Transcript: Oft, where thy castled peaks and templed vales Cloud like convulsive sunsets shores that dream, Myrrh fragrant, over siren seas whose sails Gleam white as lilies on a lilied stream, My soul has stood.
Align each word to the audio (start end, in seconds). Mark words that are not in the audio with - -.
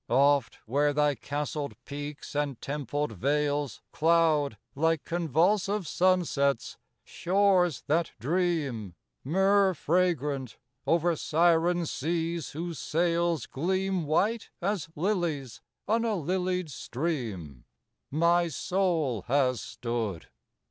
Oft, 0.09 0.57
where 0.65 0.93
thy 0.93 1.13
castled 1.13 1.75
peaks 1.85 2.33
and 2.35 2.59
templed 2.59 3.11
vales 3.11 3.83
Cloud 3.91 4.57
like 4.73 5.03
convulsive 5.03 5.87
sunsets 5.87 6.75
shores 7.03 7.83
that 7.85 8.09
dream, 8.19 8.95
Myrrh 9.23 9.75
fragrant, 9.75 10.57
over 10.87 11.15
siren 11.15 11.85
seas 11.85 12.49
whose 12.49 12.79
sails 12.79 13.45
Gleam 13.45 14.07
white 14.07 14.49
as 14.59 14.89
lilies 14.95 15.61
on 15.87 16.03
a 16.03 16.15
lilied 16.15 16.71
stream, 16.71 17.65
My 18.09 18.47
soul 18.47 19.21
has 19.27 19.61
stood. 19.61 20.29